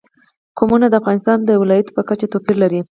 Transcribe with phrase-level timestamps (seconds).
[0.57, 2.81] قومونه د افغانستان د ولایاتو په کچه توپیر لري.